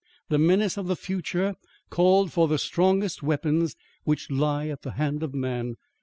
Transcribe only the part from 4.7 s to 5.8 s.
the hand of man.